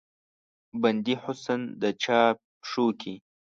[0.81, 2.19] بندي حسن د چا
[2.59, 3.15] پښو کې